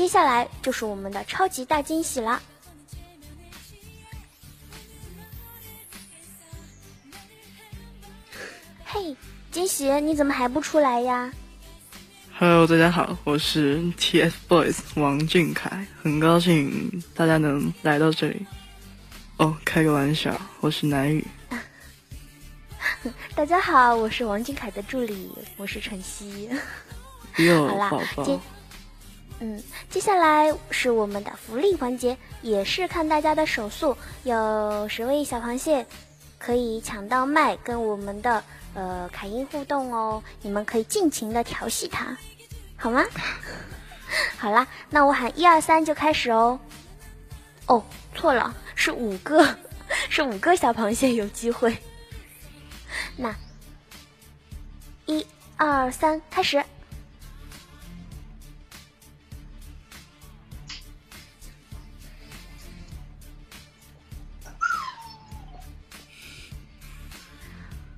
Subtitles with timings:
[0.00, 2.40] 接下来就是我们的超级大惊喜啦。
[8.86, 9.14] 嘿，
[9.52, 11.30] 惊喜，你怎么还不出来呀
[12.38, 18.46] ？Hello，大家好，我是 TFBOYS 王俊凯，很高兴大家能来到这里。
[19.36, 21.26] 哦，开个玩笑，我是南雨。
[23.36, 26.48] 大家好，我是王俊凯的助理，我是晨曦。
[27.34, 27.90] 好啦，
[28.24, 28.40] 接，
[29.42, 35.86] 嗯，接下来是我们的福利环节，也是看大家的手速，有十位小螃蟹
[36.38, 42.14] 可以抢到麦，跟我们的呃凯音互动哦，你们可以尽情的调戏他，
[42.76, 43.02] 好吗？
[44.36, 46.60] 好啦，那我喊一二三就开始哦。
[47.66, 47.82] 哦，
[48.14, 49.56] 错了，是五个，
[50.10, 51.78] 是五个小螃蟹有机会。
[53.16, 53.34] 那
[55.06, 56.62] 一二三，开始。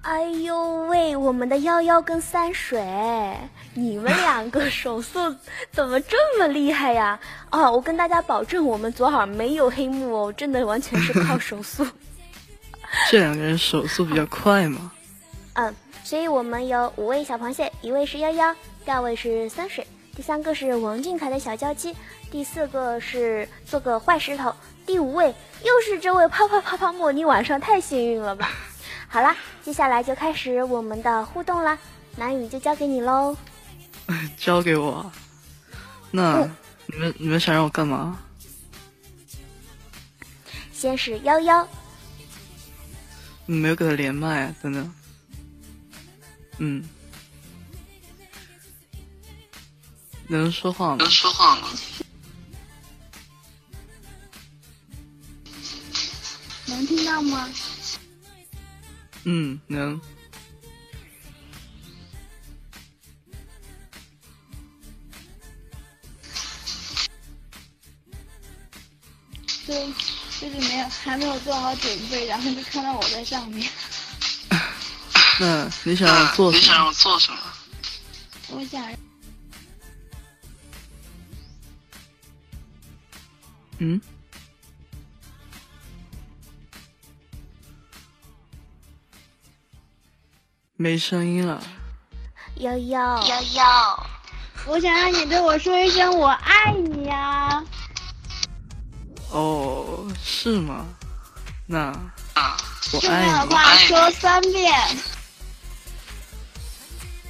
[0.03, 2.85] 哎呦喂，我们的幺幺跟三水，
[3.73, 5.37] 你们两个手速
[5.71, 7.21] 怎么这么厉害呀？
[7.51, 11.87] 啊， 我跟大家保证，我们左耳没有黑幕哦，真的完全是靠手速。
[13.09, 14.91] 这两个人手速比较快嘛？
[15.55, 18.53] 嗯，所以我们有五位小螃蟹，一位是幺幺，
[18.85, 19.87] 第二位是三水，
[20.17, 21.95] 第三个是王俊凯的小娇妻，
[22.29, 24.53] 第四个是做个坏石头，
[24.85, 28.51] 第五位又是这位啪啪啪啪莫，你晚上太幸运了吧？
[29.13, 31.79] 好啦，接下来就开始我们的互动啦，
[32.17, 33.37] 南雨就交给你喽。
[34.39, 35.13] 交给我？
[36.11, 36.49] 那
[36.87, 38.19] 你们你们想让我干嘛？
[40.73, 41.69] 先是幺幺，
[43.45, 44.95] 你没有给他连麦，等等。
[46.57, 46.83] 嗯，
[50.27, 50.97] 能说话吗？
[51.01, 51.69] 能说话吗？
[56.65, 57.51] 能听到吗？
[59.25, 60.01] 嗯，能。
[69.65, 69.87] 对，
[70.41, 73.71] 就是没有，还没有做好准备，然后就看到我在上面。
[75.41, 76.51] 那你想要做？
[76.53, 77.39] 你想让我做什么？
[78.49, 78.93] 我想。
[83.79, 84.01] 嗯。
[90.83, 91.63] 没声音了，
[92.57, 94.07] 幺幺幺幺，
[94.67, 97.63] 我想让你对我说一声我爱你呀。
[99.31, 100.85] 哦，是吗？
[101.67, 101.79] 那
[102.35, 102.57] 啊，
[102.93, 103.31] 我爱你。
[103.31, 104.75] 的话说三遍。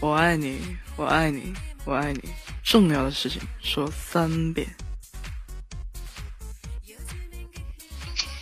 [0.00, 1.52] 我爱你，我爱你，
[1.84, 2.32] 我爱你。
[2.64, 4.66] 重要的事情说三遍。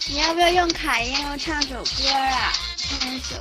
[0.09, 2.53] 你要不要用卡音唱首歌啊？
[2.77, 3.35] 唱一首。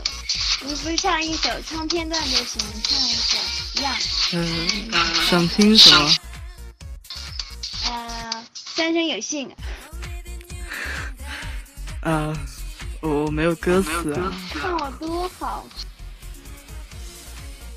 [0.62, 3.38] 你不是唱一首，唱片段就行，唱一首
[3.76, 3.96] 一样。
[4.34, 4.92] 嗯，
[5.30, 6.12] 想听什么？
[7.86, 9.50] 呃，三生有幸。
[12.02, 12.34] 啊，
[13.02, 14.34] 我没有歌词啊。
[14.54, 15.66] 看我多好。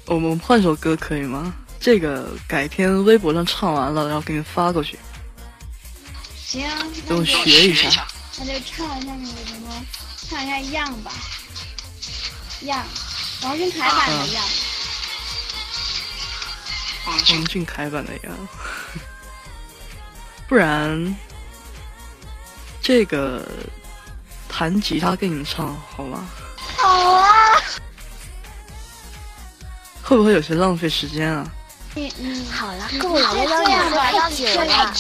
[0.07, 1.55] 我们换首歌可以吗？
[1.79, 4.99] 这个改天微博上唱完了，然后给你发过去。
[6.37, 6.69] 行，
[7.09, 8.07] 等我学一下。
[8.39, 9.87] 那就唱一下那个什么，
[10.29, 11.13] 唱一下样吧。
[12.67, 12.85] 样，
[13.43, 14.45] 王俊凯版的样。
[17.07, 18.33] 王俊凯版的样。
[20.49, 21.17] 不然，
[22.81, 23.45] 这个
[24.49, 26.25] 弹吉他给你们唱好吗？
[26.77, 27.57] 好啊。
[30.03, 31.49] 会不会有些浪费时间啊？
[31.95, 33.39] 嗯嗯，好了，够了，这
[33.71, 34.95] 样吧，太久了。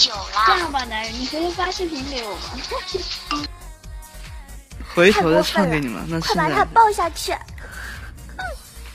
[0.47, 2.43] 这样吧，男人，你回头发视频给我吧。
[4.95, 7.35] 回头再唱给你们，那快把他抱下去。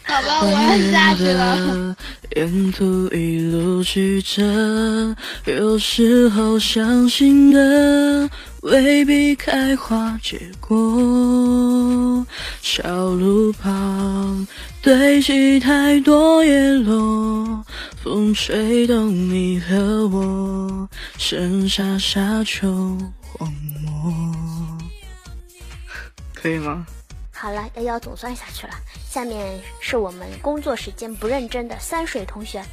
[0.08, 1.96] 好吧，我要下去了。
[2.36, 8.30] 沿途一路曲折，有时候相信的
[8.62, 12.26] 未必开花结果。
[12.62, 14.48] 小路旁
[14.82, 17.64] 堆积太多叶落，
[18.04, 20.88] 风吹动你和我，
[21.18, 23.52] 剩下沙丘荒
[23.84, 24.14] 漠。
[26.34, 26.86] 可以吗？
[27.40, 28.74] 好了，幺幺总算下去了。
[29.08, 32.64] 下面是我们工作时间不认真的三水同学，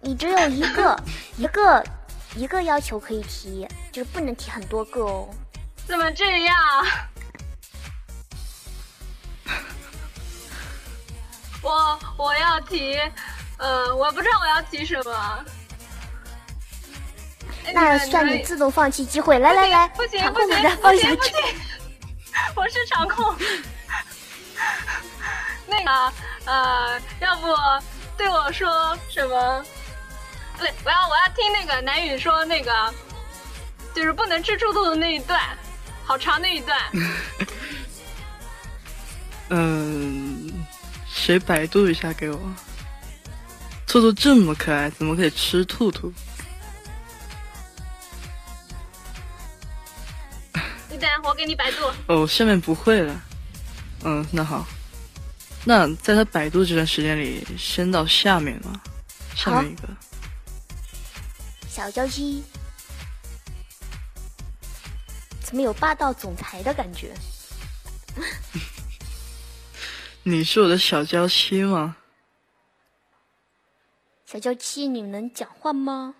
[0.00, 1.00] 你只有一个
[1.36, 1.84] 一个
[2.34, 5.28] 一个要求可以提，就是不能提很多个哦。
[5.86, 6.56] 怎么这样？
[11.62, 12.98] 我我要提，
[13.58, 15.44] 呃，我不知道我要提什么。
[17.72, 19.38] 那算你自动放弃机会。
[19.38, 20.48] 来来来，不行场不行。
[20.80, 21.16] 不行，
[22.56, 23.32] 我是场控。
[25.76, 26.12] 那个
[26.44, 27.46] 呃，要不
[28.16, 29.64] 对我说什么？
[30.56, 32.94] 不对，我要我要听那个南雨说那个，
[33.94, 35.40] 就是不能吃兔兔的那一段，
[36.04, 36.78] 好长那一段。
[39.50, 40.50] 嗯，
[41.06, 42.38] 谁百度一下给我？
[43.86, 46.12] 兔兔这么可爱，怎么可以吃兔兔？
[50.88, 51.90] 你等，我给你百度。
[52.06, 53.20] 哦，下面不会了。
[54.04, 54.66] 嗯，那好。
[55.68, 58.80] 那在他百度这段时间里，先到下面吧。
[59.34, 59.88] 下面一个，
[61.68, 62.40] 小娇妻，
[65.42, 67.12] 怎么有霸道总裁的感觉？
[70.22, 71.96] 你是我的小娇妻吗？
[74.24, 76.14] 小娇妻，你能讲话吗？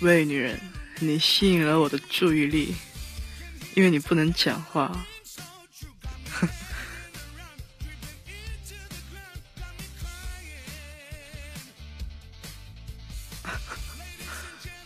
[0.00, 0.58] 喂，女人，
[1.04, 2.76] 你吸引了我的注意力，
[3.74, 5.04] 因为你不能讲话。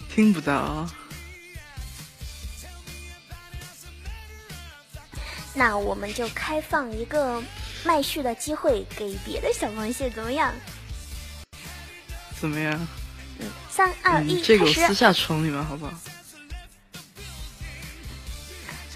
[0.08, 0.88] 听不到。
[5.52, 7.42] 那我们就开放一个
[7.84, 10.54] 麦序的机会给别的小螃蟹，怎么样？
[12.40, 12.88] 怎么样？
[13.76, 14.94] 嗯，三二嗯一，开始这个我私。
[14.94, 15.92] 下宠你们好不好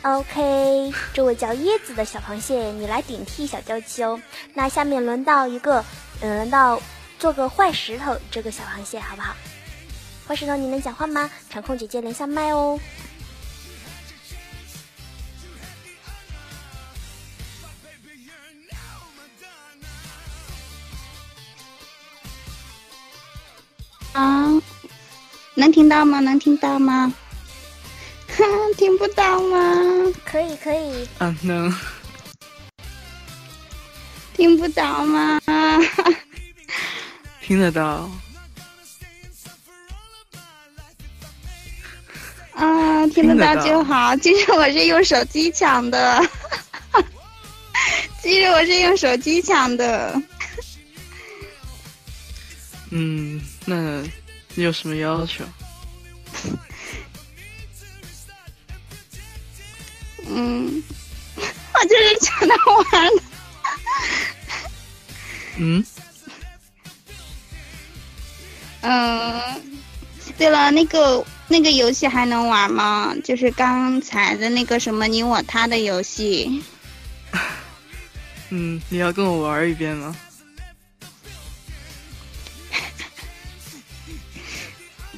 [0.03, 4.21] ？OK，这位叫椰子的小螃蟹，你来顶替小娇妻哦。
[4.55, 5.85] 那下面轮到一个，
[6.21, 6.81] 嗯，轮到
[7.19, 9.37] 做个坏石头这个小螃蟹，好不好？
[10.27, 11.31] 坏石头，你能讲话吗？
[11.51, 12.81] 场控姐姐连下麦哦。
[24.13, 24.51] 啊，
[25.55, 26.21] 能听到吗？
[26.21, 27.13] 能听到吗？
[28.37, 28.45] 哼，
[28.77, 30.13] 听不到吗？
[30.25, 31.09] 可以，可以。
[31.19, 31.73] 啊，能。
[34.35, 35.41] 听不到吗？
[37.43, 38.11] 听得到。
[42.55, 44.17] 啊，听得到就好。
[44.17, 46.23] 其实我是用手机抢的，
[48.23, 50.21] 其实我是用手机抢的。
[52.91, 54.03] 嗯，那
[54.57, 55.45] 你有什么要求？
[60.27, 60.83] 嗯，
[61.37, 62.85] 我就是抢着玩。
[65.57, 65.85] 嗯，
[68.81, 69.41] 嗯，
[70.37, 73.15] 对了，那个那个游戏还能玩吗？
[73.23, 76.61] 就是刚才的那个什么你我他的游戏。
[78.51, 80.17] 嗯，你要跟我玩一遍吗？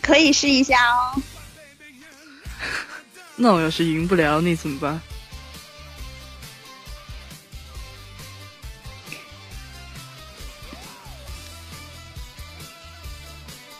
[0.02, 1.22] 可以试一下哦。
[3.36, 5.00] 那我要是赢不了你怎么办？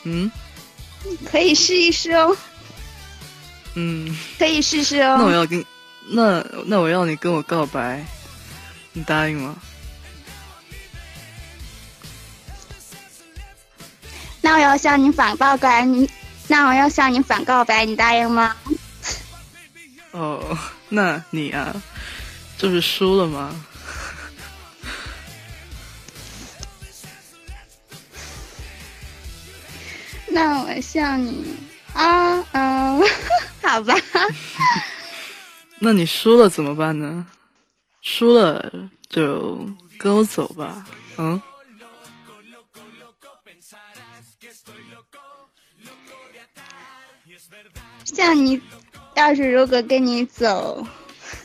[0.05, 0.31] 嗯
[1.31, 2.37] 可以试一试哦，
[3.75, 5.33] 嗯，可以试试哦那我哦。
[5.33, 5.65] 要跟
[6.09, 8.05] 那那我要你跟我告白，
[8.93, 9.57] 你答应吗？
[14.43, 16.11] 那我要向你反告白，你
[16.49, 18.55] 那我要向你反告白，你答应吗？
[20.11, 20.59] 哦，
[20.91, 21.73] 那你啊，
[22.59, 23.55] 就是输了吗？
[30.29, 31.57] 那我向你
[31.95, 33.01] 啊，嗯，
[33.63, 33.95] 好吧。
[35.79, 37.27] 那你输了怎么办呢？
[38.03, 38.73] 输了
[39.09, 39.67] 就
[39.99, 40.85] 跟我走吧，
[41.17, 41.41] 嗯。
[48.05, 48.61] 像你，
[49.15, 50.87] 要是如果跟你走，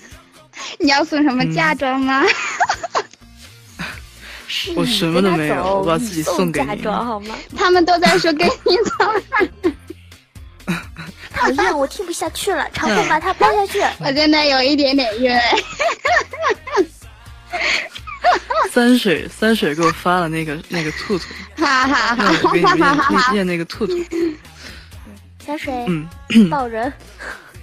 [0.80, 2.24] 你要送什么嫁妆吗？
[4.48, 7.36] 是 我什么都没有我把自己送给你妆好吗？
[7.56, 8.92] 他们都在说跟你走。
[11.34, 13.80] 讨厌，我听不下去了，长风把它包下去。
[14.00, 15.32] 我真的有一点点晕。
[18.72, 21.25] 三水三水给我发了那个那个兔兔，
[21.58, 23.32] 哈哈让我给你哈念哈哈！
[23.32, 23.94] 念念那个兔兔，
[25.48, 26.06] 小水，嗯，
[26.51, 26.92] 抱人。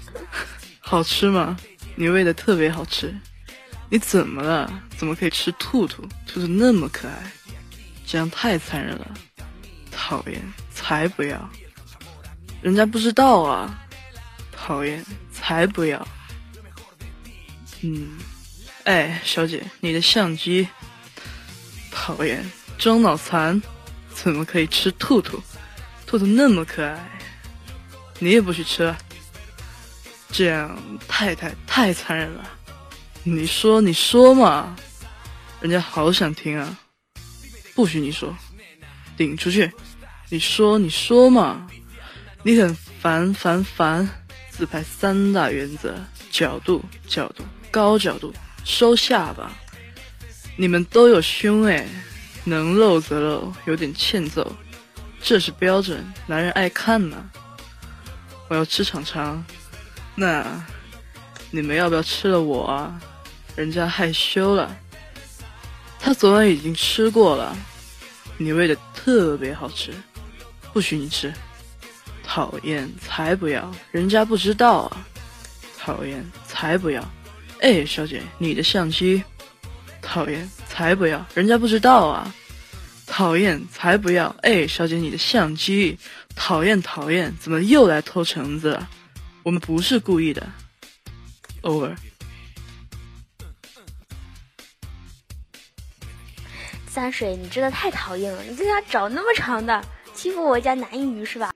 [0.81, 1.55] 好吃吗？
[1.97, 3.15] 你喂的特别好吃，
[3.91, 4.73] 你怎么了？
[4.97, 6.03] 怎么可以吃兔兔？
[6.27, 7.31] 兔兔那么可爱，
[8.07, 9.15] 这样太残忍了，
[9.93, 10.41] 讨厌，
[10.73, 11.51] 才不要！
[12.63, 13.79] 人家不知道啊，
[14.51, 16.09] 讨厌，才不要！
[17.83, 18.17] 嗯，
[18.85, 20.67] 哎，小姐，你的相机，
[21.91, 22.43] 讨厌，
[22.79, 23.61] 装脑残，
[24.15, 25.39] 怎么可以吃兔兔？
[26.07, 27.14] 兔兔那么可爱，
[28.25, 28.95] 你也不许吃，
[30.31, 30.75] 这样
[31.07, 32.43] 太太太残忍了。
[33.23, 34.75] 你说你说嘛，
[35.61, 36.79] 人家好想听啊，
[37.75, 38.35] 不许你说，
[39.15, 39.71] 顶出去。
[40.31, 41.69] 你说你说嘛，
[42.43, 44.09] 你很烦烦烦。
[44.49, 45.95] 自拍三大原则：
[46.31, 48.33] 角度、角度、高角度，
[48.65, 49.53] 收下巴。
[50.57, 51.87] 你们都有胸哎，
[52.45, 54.51] 能露则露，有点欠揍，
[55.21, 57.31] 这是标准，男人爱看呢。
[58.49, 59.45] 我要吃肠肠，
[60.15, 60.45] 那
[61.51, 63.01] 你们要不要吃了我啊？
[63.57, 64.77] 人家害羞了，
[65.99, 67.57] 他昨晚已经吃过了，
[68.37, 69.93] 你喂的特别好吃，
[70.73, 71.33] 不许你吃，
[72.23, 75.07] 讨厌，才不要，人家不知道啊，
[75.79, 77.03] 讨厌，才不要，
[77.61, 79.23] 哎，小姐，你的相机。
[80.07, 81.25] 讨厌，才不要！
[81.33, 82.35] 人家不知道啊。
[83.07, 84.37] 讨厌，才不要！
[84.43, 85.99] 哎，小姐，你的相机。
[86.37, 88.89] 讨厌，讨厌，怎么又来偷橙子了？
[89.43, 90.47] 我们不是故意的。
[91.63, 91.97] Over。
[96.87, 98.43] 三水，你真的太讨厌了！
[98.45, 101.53] 你在家找那么长的，欺负我家南鱼是吧？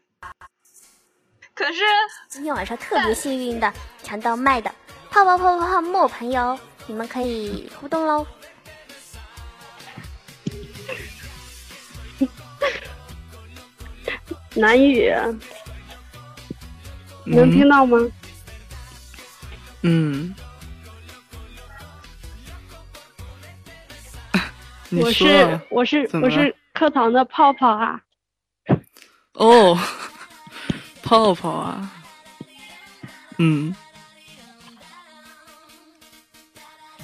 [1.55, 1.81] 可是
[2.29, 4.75] 今天晚上特别幸运的抢到麦的
[5.11, 8.27] 泡泡泡泡泡沫朋友，你们可以互动喽。
[14.59, 15.15] 南语，
[17.25, 17.99] 能听到吗？
[19.83, 20.35] 嗯。
[24.91, 28.01] 我是我是我是课堂的泡泡啊。
[29.35, 29.79] 哦，
[31.05, 31.93] 泡泡啊。
[33.37, 33.75] 嗯。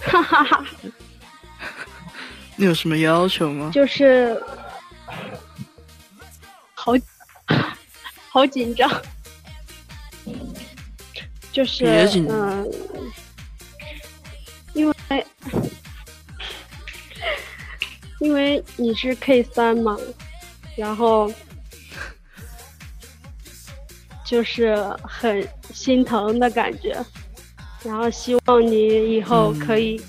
[0.00, 0.64] 哈哈哈。
[2.56, 3.70] 你有什么要求吗？
[3.72, 4.42] 就是。
[8.34, 8.90] 好紧张，
[11.52, 11.84] 就是
[12.28, 12.68] 嗯，
[14.72, 15.26] 因为
[18.18, 19.96] 因为你是 K 三嘛，
[20.76, 21.32] 然后
[24.26, 24.74] 就是
[25.04, 27.00] 很心疼的感觉，
[27.84, 30.02] 然后希望你以后可以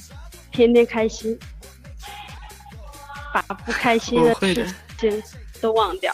[0.51, 1.37] 天天开心，
[3.31, 5.23] 把不开心的事情
[5.61, 6.11] 都忘掉。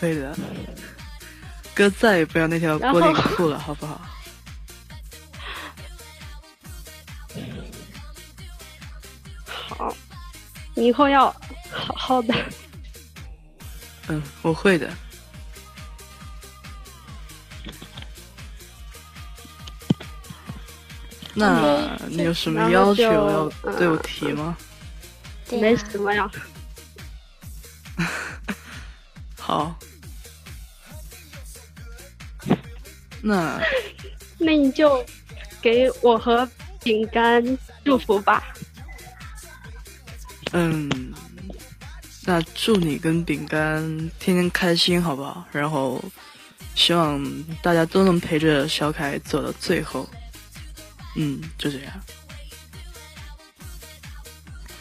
[0.00, 0.34] 可以的，
[1.74, 4.00] 哥再也不要那条玻璃裤了，好不好？
[9.46, 9.94] 好，
[10.74, 11.26] 你以后要
[11.70, 12.34] 好好的。
[14.08, 14.90] 嗯，我会的。
[21.34, 24.56] 那你有什么要求要对我提吗？
[25.50, 26.30] 没什么呀。
[29.38, 29.78] 好。
[33.22, 33.60] 那，
[34.38, 35.04] 那你就
[35.60, 36.48] 给我和
[36.82, 38.42] 饼干祝福吧。
[40.52, 41.12] 嗯，
[42.24, 43.82] 那祝你跟饼干
[44.18, 45.44] 天天开心，好不好？
[45.52, 46.02] 然后，
[46.74, 47.22] 希望
[47.62, 50.08] 大家都能陪着小凯走到最后。
[51.16, 51.92] 嗯，就这样。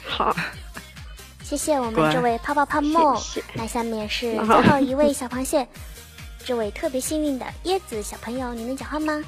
[0.07, 0.35] 好，
[1.43, 3.21] 谢谢我们这位泡泡泡沫。
[3.53, 5.67] 那下面是最后一位小螃蟹。
[6.49, 9.23] 这位特别幸运的椰子小朋友，你能讲话吗？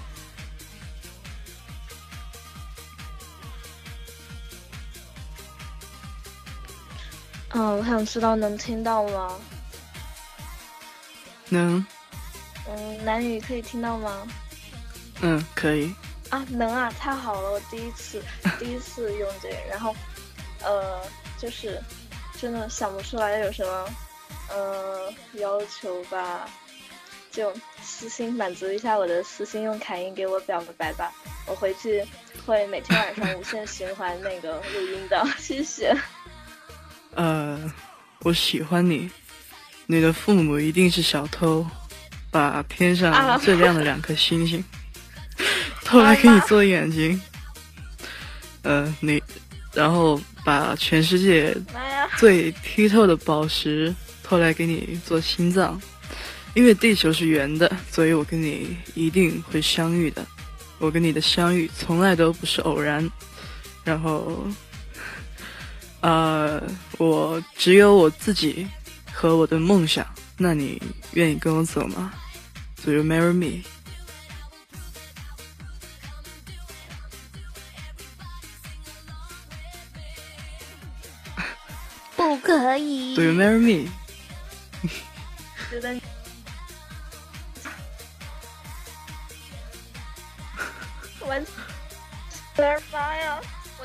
[7.50, 9.38] 嗯，我想知道能听到吗？
[11.50, 11.86] 能。
[12.68, 14.28] 嗯，男女可以听到吗？
[15.22, 15.94] 嗯，可以。
[16.32, 17.52] 啊，能啊，太好了！
[17.52, 18.20] 我第一次
[18.58, 19.96] 第一次用这个，然后
[20.64, 21.00] 呃，
[21.38, 21.80] 就是
[22.40, 23.90] 真的想不出来有什么
[24.50, 26.50] 呃要求吧。
[27.32, 31.12] 就私心满足一下我的私心，用凯音给我表个白吧。
[31.48, 32.06] 我回去
[32.46, 35.96] 会每天晚上无限循环那个录音的， 谢谢。
[37.16, 37.72] 呃，
[38.20, 39.10] 我喜欢你，
[39.86, 41.66] 你的父母一定是小偷，
[42.30, 44.64] 把天上最亮的两颗星星
[45.84, 47.20] 偷来给你做眼睛。
[48.64, 49.22] 呃，你，
[49.74, 51.56] 然后把全世界
[52.18, 55.82] 最剔透的宝石偷来给你做心脏。
[56.54, 60.26] 因为地球是圆的，所以我跟你一定会相遇的。
[60.80, 63.10] 我跟你的相遇从来都不是偶然。
[63.84, 64.46] 然后，
[66.02, 66.62] 呃，
[66.98, 68.68] 我只有我自己
[69.12, 70.06] 和我的梦想。
[70.38, 70.82] 那你
[71.14, 72.12] 愿意跟我走吗
[72.84, 73.64] ？Do you marry me？
[82.16, 83.16] 不可以。
[83.16, 83.90] Do you marry me？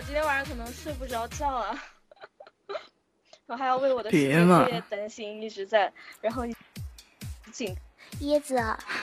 [0.07, 1.77] 今天晚上可能睡不着觉啊，
[3.47, 6.45] 我还要为我的别嘛数学业担心，一直在，然后
[7.53, 7.77] 紧
[8.21, 8.57] 椰子，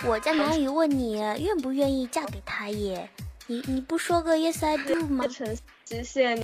[0.05, 3.10] 我家南雨问你愿不愿意嫁给他耶？
[3.48, 5.27] 你你不说个 yes I do 吗？
[5.27, 6.41] 成极限。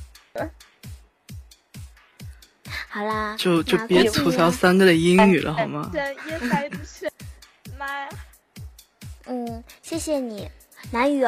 [2.90, 6.78] 好啦，就就别吐槽三哥的英语了好吗？？yes I do，，
[7.78, 8.10] 妈呀！
[9.26, 10.50] 嗯，谢谢你，
[10.92, 11.24] 南雨，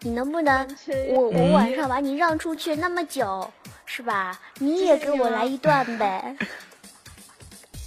[0.00, 0.66] 你能不能
[1.14, 3.50] 我我嗯晚上把你让出去那么久，
[3.86, 4.38] 是吧？
[4.58, 6.36] 你也给我来一段呗。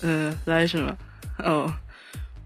[0.01, 0.97] 嗯、 来什么？
[1.39, 1.73] 哦，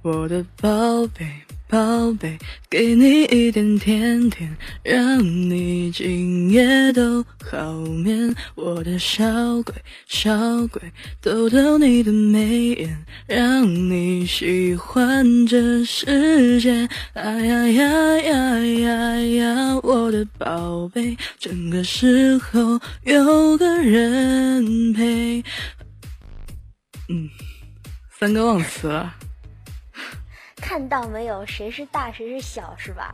[0.01, 0.69] 我的宝
[1.17, 1.25] 贝，
[1.67, 2.37] 宝贝，
[2.69, 8.35] 给你一点甜甜，让你今夜都好眠。
[8.53, 9.25] 我的小
[9.63, 9.73] 鬼，
[10.05, 10.79] 小鬼，
[11.19, 16.87] 逗逗你的眉眼，让你喜欢这世界。
[17.13, 25.43] 哎呀呀呀呀呀，我的宝贝，整个时候有个人陪。
[27.09, 27.27] 嗯，
[28.19, 29.15] 三个忘词了。
[30.63, 33.13] 看到没有，谁是大谁是小，是吧？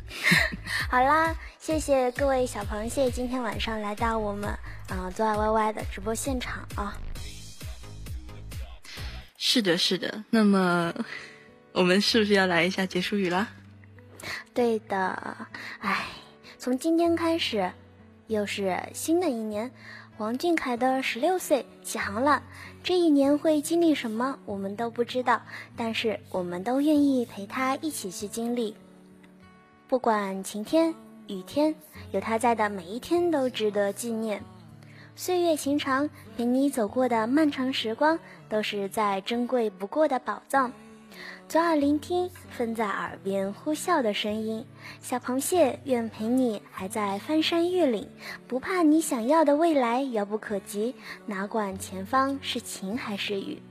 [0.90, 4.60] 好啦，谢谢各位小螃蟹今天晚上来到我们啊、
[5.04, 6.94] 呃、左耳歪歪的直播现场啊。
[9.38, 10.22] 是的，是的。
[10.28, 10.92] 那么，
[11.72, 13.48] 我们是不是要来一下结束语啦？
[14.52, 15.48] 对的，
[15.80, 16.04] 哎，
[16.58, 17.72] 从今天开始，
[18.26, 19.70] 又是新的一年，
[20.18, 22.42] 王俊凯的十六岁起航了。
[22.82, 25.40] 这一年会经历什么，我们都不知道，
[25.76, 28.76] 但是我们都愿意陪他一起去经历。
[29.88, 30.92] 不管晴天
[31.28, 31.74] 雨天，
[32.10, 34.42] 有他在的每一天都值得纪念。
[35.14, 38.18] 岁月情长，陪你走过的漫长时光，
[38.48, 40.72] 都是再珍贵不过的宝藏。
[41.48, 44.64] 左耳聆听，分在耳边呼啸的声音。
[45.00, 48.08] 小螃蟹愿陪你还在翻山越岭，
[48.48, 50.94] 不怕你想要的未来遥不可及，
[51.26, 53.62] 哪管前方是晴还是雨。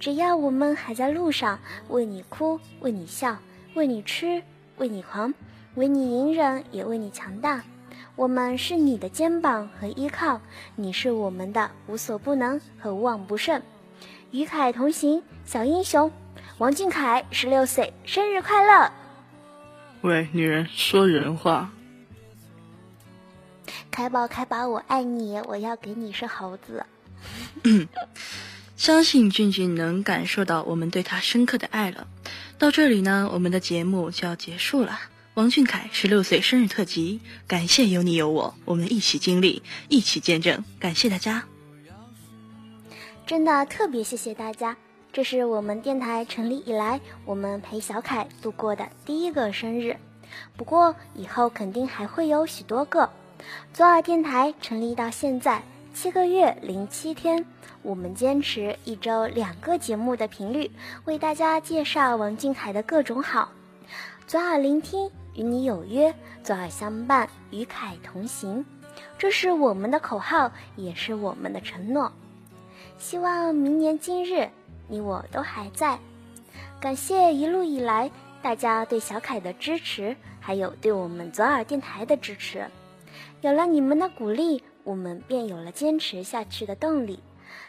[0.00, 3.36] 只要我们还在路上，为你哭，为你笑，
[3.74, 4.42] 为你吃，
[4.78, 5.34] 为你狂，
[5.74, 7.62] 为你隐忍，也为你强大。
[8.16, 10.40] 我们是你的肩膀和依靠，
[10.76, 13.62] 你是我们的无所不能和无往不胜。
[14.30, 16.10] 与凯同行，小英雄，
[16.62, 18.92] 王俊凯十六岁生日快乐！
[20.02, 21.72] 喂，女人说人话。
[23.90, 26.86] 凯宝，凯宝，我爱你，我要给你是猴子。
[28.78, 32.06] 相信俊俊能感受到我们对他深刻的爱了。
[32.58, 35.00] 到这里呢，我们的节目就要结束了。
[35.34, 41.42] 王俊凯十六岁生日特辑，感谢有你有我，我们一起经历，一起见证，感谢大家。
[43.26, 44.76] 真的特别谢谢大家，
[45.12, 49.98] 这是我们电台成立以来，我们陪小凯度过的第一个生日。
[50.56, 53.10] 不过以后肯定还会有许多个。
[53.74, 55.60] 左耳电台成立到现在
[55.92, 57.44] 七个月零七天，
[57.82, 60.70] 我们坚持一周两个节目的频率，
[61.04, 63.50] 为大家介绍王俊凯的各种好。
[64.26, 68.64] 左耳聆听，与你有约；左耳相伴，与凯同行。
[69.18, 72.10] 这是我们的口号，也是我们的承诺。
[72.98, 74.48] 希望明年今日，
[74.92, 75.98] 你我都还在。
[76.78, 78.10] 感谢一路以来
[78.42, 82.66] 大家对小凯的支持，还有对我们左耳电台的支持。
[83.40, 87.18] 有了你们的鼓励，我们便有了坚持下去的动力。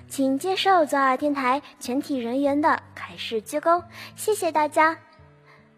[0.10, 3.82] 请接受左耳电台全体人员的凯式鞠躬，
[4.18, 4.98] 谢谢大家，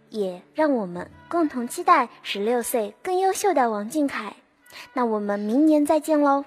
[0.09, 4.33] 也让我们共同期待十六岁更优秀的王俊凯。
[4.93, 6.43] 那我们明年再见喽！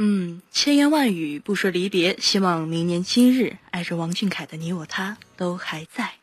[0.00, 6.17] 嗯，千言万语不说离别，希望明年今日，爱着王俊凯的你我他都还在。